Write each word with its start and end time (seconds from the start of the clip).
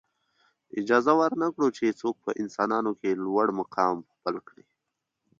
اجازه 0.79 1.11
ورنه 1.19 1.47
کړو 1.55 1.67
چې 1.77 1.97
څوک 2.01 2.15
په 2.25 2.31
انسانانو 2.41 2.91
کې 2.99 3.19
لوړ 3.25 3.47
مقام 3.59 3.97
خپل 4.13 4.35
کړي. 4.47 4.65